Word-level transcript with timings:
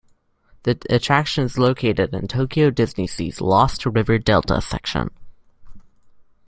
The 0.63 0.79
attraction 0.89 1.43
is 1.43 1.59
located 1.59 2.11
in 2.15 2.27
Tokyo 2.27 2.71
DisneySea's 2.71 3.39
Lost 3.39 3.85
River 3.85 4.17
Delta 4.17 4.59
section. 4.59 5.11